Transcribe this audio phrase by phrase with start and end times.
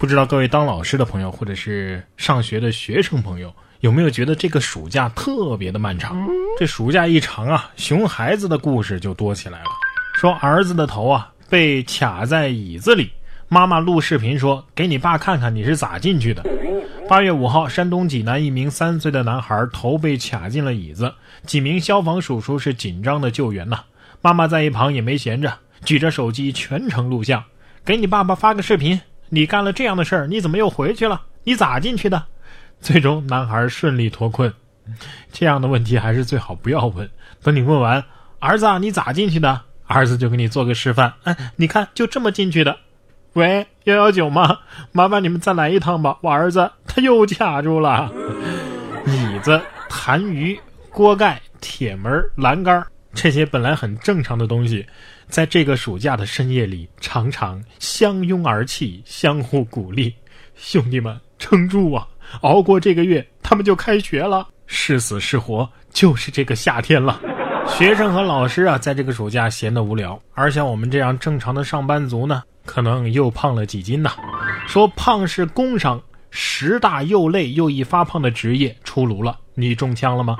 [0.00, 6.26] 不知道各位当老师的朋友，或者是上学的学生朋友，有没有觉得这个暑假特别的漫长？
[6.58, 9.66] 这暑假一长啊，熊孩子的故事就多起来了。
[10.14, 13.10] 说儿子的头啊被卡在椅子里，
[13.48, 16.42] 妈妈录视频说：“给你爸看看你是咋进去的。”
[17.06, 21.12] 八月五号，山东济南一名三岁的男孩头被卡进了椅子，
[21.44, 23.80] 几名消防叔叔是紧张的救援呐。
[24.22, 27.44] 妈妈在一旁也没闲着，举着手机全程录像，
[27.84, 28.98] 给你爸爸发个视频。
[29.30, 31.22] 你干了这样的事儿，你怎么又回去了？
[31.44, 32.22] 你咋进去的？
[32.80, 34.52] 最终，男孩顺利脱困。
[35.32, 37.08] 这样的问题还是最好不要问。
[37.42, 38.04] 等你问完，
[38.40, 39.60] 儿子，你咋进去的？
[39.86, 41.12] 儿子就给你做个示范。
[41.24, 42.76] 哎，你看，就这么进去的。
[43.34, 44.58] 喂，幺幺九吗？
[44.92, 46.18] 麻烦你们再来一趟吧。
[46.22, 48.10] 我儿子他又卡住了。
[49.06, 50.58] 椅子、痰盂、
[50.90, 52.84] 锅盖、铁门、栏杆。
[53.12, 54.86] 这些本来很正常的东西，
[55.28, 60.14] 在这个暑假的深夜里，常常相拥而泣，相互鼓励。
[60.54, 62.06] 兄弟们，撑住啊！
[62.42, 64.46] 熬过这个月，他们就开学了。
[64.66, 67.20] 是死是活，就是这个夏天了。
[67.66, 74.12] 学生和老师啊，在这个暑假闲得无聊，而像我们这样正常的上班族呢，可能又胖了几斤呐。
[74.66, 80.36] 说胖是工伤，十大又累又易发胖的职业出炉了，你中枪了吗？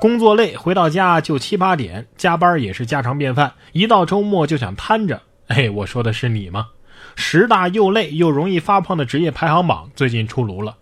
[0.00, 3.52] 工作累，回到家就七八点，加班也是家常便饭。
[3.72, 5.22] 一到周末就想瘫着。
[5.48, 6.68] 哎，我说的是你吗？
[7.16, 10.76] 十大又累又容易发胖的职业排行榜最近出炉了，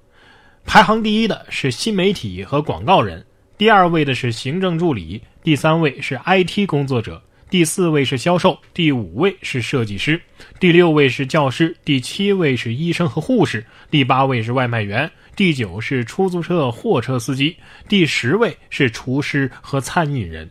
[0.67, 3.25] 排行第一的是新媒体和广告人，
[3.56, 7.23] 第二位的是行政助理，第三位是 IT 工作者。
[7.57, 10.21] 第四位是销售，第五位是设计师，
[10.61, 17.57] 第六位是教师，第七位是医生和护士，第八位是外卖员，第九是出租车、货车司机，
[17.89, 20.51] 第十位是厨师和餐饮人。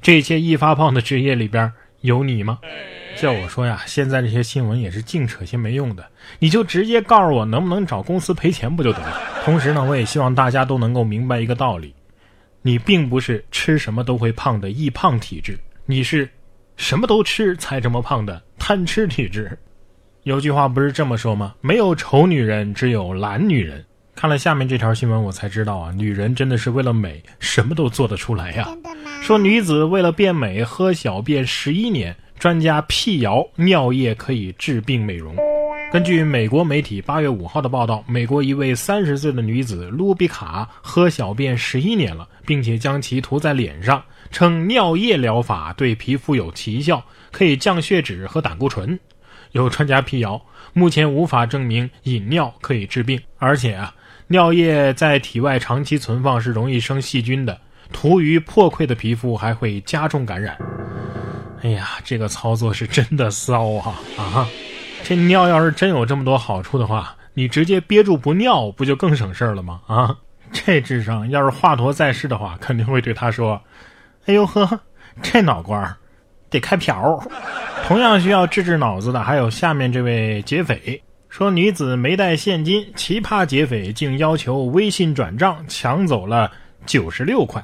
[0.00, 2.60] 这些易发胖的职业里边有你吗？
[3.14, 9.20] 叫我说呀，现在这些新闻也是净扯些没用的，你就直接告诉我能不能找公司赔钱不就得了？
[9.44, 11.92] 同时呢，我也希望大家都能够明白一个道理：
[12.62, 15.58] 你并不是吃什么都会胖的易胖体质。
[15.90, 16.26] 你是
[16.78, 19.58] 什么都吃才这么胖的贪吃体质？
[20.22, 21.52] 有句话不是这么说吗？
[21.60, 23.84] 没有丑女人，只有懒女人。
[24.14, 28.68] 看了下面这条新闻，我才知道啊，女人真的是为了美什么都做得出来呀。
[29.20, 35.36] 说女子为了变美喝小便十一年，专家辟谣尿液可以治病美容。
[35.90, 44.00] 根据美国媒体八月五号的报道，美国一位三十岁的女子卢比卡喝小便十一年了，并且将其涂在脸上。
[44.30, 47.02] 称尿液疗法对皮肤有奇效，
[47.32, 48.98] 可以降血脂和胆固醇。
[49.52, 50.40] 有专家辟谣，
[50.74, 53.94] 目前无法证明饮尿可以治病，而且啊，
[54.26, 57.58] 尿液在体外长期存放是容易生细菌的，
[57.92, 60.56] 涂于破溃的皮肤还会加重感染。
[61.62, 64.46] 哎呀，这个操作是真的骚啊啊！
[65.02, 69.80] 这尿要是真有这么多好处的话，你直接憋住不尿，不就更省事儿了吗？
[69.86, 70.14] 啊，
[70.52, 73.60] 这智商要是华佗在世的话，肯定会对他说。
[74.28, 74.78] 哎呦呵，
[75.22, 75.96] 这脑瓜
[76.50, 77.18] 得开瓢。
[77.86, 86.52] 同样需要治治脑子的还有下面这位劫匪，说女子没带现金，奇葩劫匪竟要求微信转账，抢走了
[86.84, 87.62] 九十六块。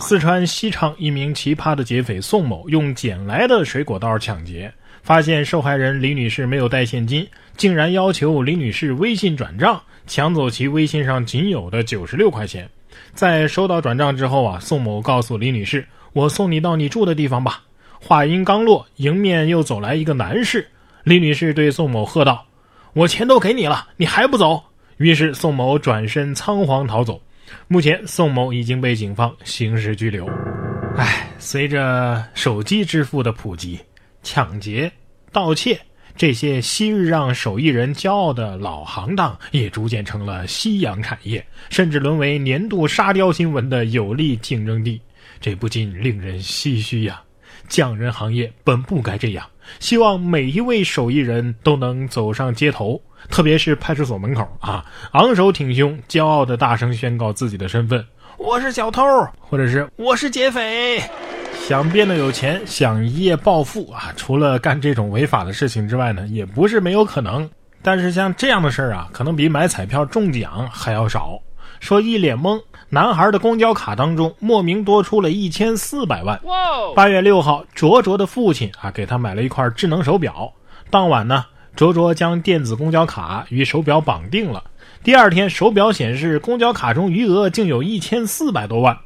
[0.00, 4.72] 四川西昌一名奇葩的劫匪宋某用捡来的水果刀抢劫，
[5.04, 7.24] 发现受害人李女士没有带现金，
[7.56, 12.68] 竟然要求李女士微信转账，抢走其微信上仅有的九十六块钱。
[13.14, 17.62] 在收到转账之后啊，宋某告诉李女士：“我送你到你住的地方吧。”
[18.00, 20.68] 话音刚落，迎面又走来一个男士。
[21.02, 22.46] 李女士对宋某喝道
[22.92, 24.62] ：“我钱都给你了，你还不走？”
[24.98, 27.20] 于是宋某转身仓皇逃走。
[27.68, 30.28] 目前，宋某已经被警方刑事拘留。
[30.96, 33.78] 唉，随着手机支付的普及，
[34.22, 34.90] 抢劫、
[35.32, 35.78] 盗窃。
[36.16, 45.00] 这些昔日让手艺人骄傲的老行当，也逐渐成了夕阳产业，甚至沦为年度沙雕新闻的有力竞争地。
[45.40, 47.20] 这不禁令人唏嘘呀！
[47.68, 49.44] 匠人行业本不该这样。
[49.80, 58.02] 希望每一位手艺人都能走上街头，特别是派出所门口啊，昂首挺胸，骄傲的大声宣告自己的身份：
[58.38, 59.02] 我是小偷，
[59.38, 61.02] 或者是我是劫匪。
[61.66, 64.12] 想变得有钱，想一夜暴富啊！
[64.16, 67.50] 除了干这种违法的事情之外呢，也不是没有可能。
[67.82, 71.40] 但是像这样的事儿啊，可能比买彩票中奖还要少。
[71.80, 76.40] 说一脸懵，男孩的公交卡当中莫名多出了一千四百万。
[76.94, 80.52] 八月六号，卓卓的父亲啊给他买了一块智能手表。
[80.88, 84.62] 当晚呢，卓卓将电子公交卡与手表绑定了。
[85.02, 88.96] 第二天，手表显示公交卡中余额竟有一千四百多万。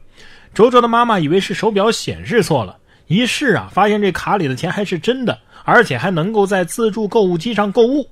[0.53, 2.77] 卓卓的妈妈以为是手表显示错了，
[3.07, 8.09] 一试啊，发现这卡里的钱还是真的，而且还能够在自助购物机上购物。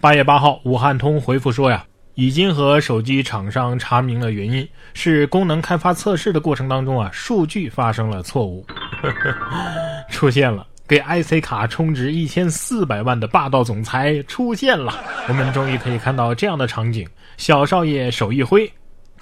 [0.00, 1.84] 八月八号，武汉通回复说呀，
[2.14, 8.66] 已经和手机厂商查明了原因，是功能开发测试的过程当中啊，数据发生了错误，
[10.10, 10.66] 出现了。
[10.88, 14.94] 给 IC 卡充值一千四百万的霸道总裁出现了，
[15.28, 17.04] 我们终于可以看到这样的场景：
[17.36, 18.70] 小少爷手一挥，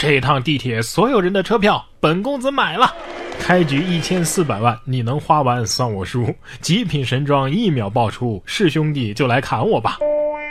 [0.07, 2.95] 这趟地铁所有人的车票，本公子买了。
[3.41, 6.29] 开局一千四百万，你能花完算我输。
[6.61, 9.97] 极品神装一秒爆出，是兄弟就来砍我吧。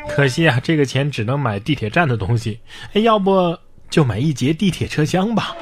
[0.10, 2.60] 可惜啊，这个钱只能买地铁站的东西。
[2.94, 3.56] 哎，要不
[3.92, 5.56] 就买一节地铁车厢吧？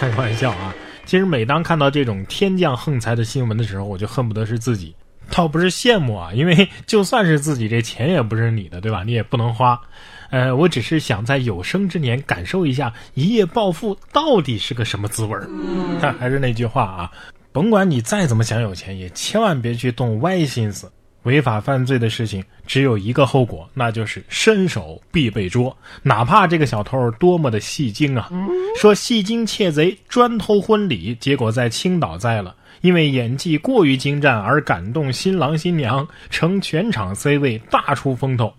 [0.00, 0.74] 开玩笑啊。
[1.04, 4.94] 其实每当看到这种天降横财的新闻的时候，我就恨不得是自己，
[5.30, 9.02] 倒不是羡慕啊，因为 就算是自己，这钱也不是你的，对吧？
[9.04, 9.80] 你也不能花。
[10.30, 15.48] 呃，我只是想在有生之年感受一下一夜暴富到底是个什么滋味儿。
[16.00, 17.10] 但 还是那句话啊，
[17.50, 20.90] 甭管你再怎么想有钱，也千万别去动歪心思。
[21.24, 25.76] 违法犯罪的事情只有一个后果，那就是伸手必被捉。
[26.02, 28.30] 哪怕这个小偷多么的戏精啊，
[28.80, 38.52] 说戏精窃贼专偷婚礼，结果在青岛栽了，因为演技过于精湛而感动新郎新娘，成全场 C 位大出风头。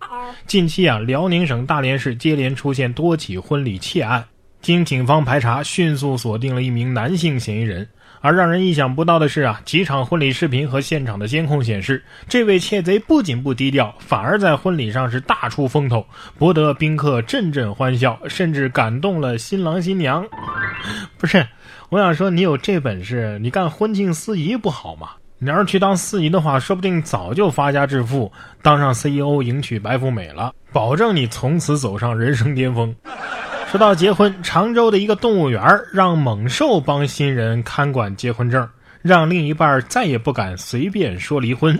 [0.46, 4.24] 近期啊，辽宁省大连市接连出现多起婚礼窃案，
[4.62, 7.88] 经警方排查，迅速锁定了一名男性嫌疑人。
[8.22, 16.06] 而让人意想不到的是啊，几场婚礼视频和现场的监控显示，这位窃贼不仅不低调，反而在婚礼上是大出风头，
[16.38, 20.28] 博得宾客阵阵欢笑，甚至感动了新郎新娘。
[21.18, 21.48] 不是，
[21.90, 25.10] 我想说，你有这本事，你干婚庆司仪不好吗？
[25.40, 28.32] 你要是去当司仪的话，说不定早就发家致富，
[28.62, 32.96] 当上 CEO，迎娶白富美了，保证你从此走上人生巅峰。
[33.72, 38.70] 说到结婚，常州的一个动物园让猛兽帮新人看管结婚证，
[39.02, 41.76] 让另一半再也不敢随便说离婚。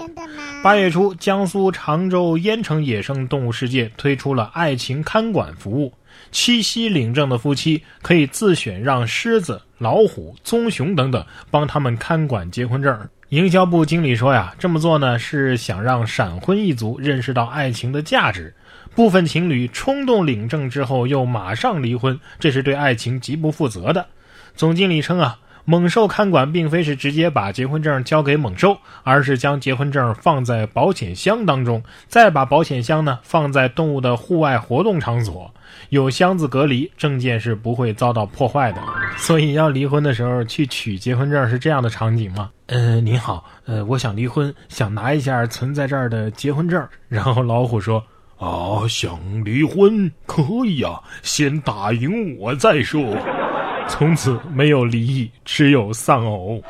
[0.64, 5.94] 八月初，江苏常州淹城野生动物世界推出了爱情看管服务，
[6.32, 13.10] 七夕领证的夫妻可以自选让狮子、老虎、棕熊等等帮他们看管结婚证。
[13.30, 18.54] 营销部经理说呀，这么做呢是想让闪婚一族认识到爱情的价值。
[18.96, 24.08] 部分情侣冲动领证之后又马上离婚，这是对爱情极不负责的。
[24.56, 35.54] 总经理称啊，猛兽看管并非是直接把结婚证交给猛兽，而是将结婚证放在保险箱当中，再把保险箱呢放在动物的户外活动场所，
[35.90, 38.82] 有箱子隔离，证件是不会遭到破坏的。
[39.18, 42.50] 所以要离婚的时候去取结婚证是这样的场景吗？
[42.68, 46.88] 呃，您好，呃，我想离婚，想拿一下存在这儿的结婚证。
[47.08, 48.04] 然后老虎说。
[48.40, 53.02] 啊，想离婚可以呀，先打赢我再说。
[53.90, 56.62] 从此没有离异，只有丧偶。